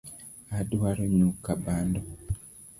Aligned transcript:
Odwaro 0.59 1.03
nyuka 1.17 1.49
bando 1.63 2.01